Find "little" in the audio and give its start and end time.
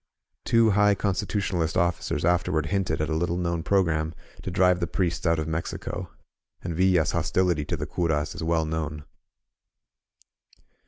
3.15-3.37